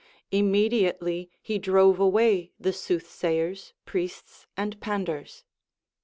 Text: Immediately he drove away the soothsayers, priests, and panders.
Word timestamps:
Immediately 0.31 1.29
he 1.43 1.59
drove 1.59 1.99
away 1.99 2.53
the 2.59 2.73
soothsayers, 2.73 3.73
priests, 3.85 4.47
and 4.57 4.81
panders. 4.81 5.43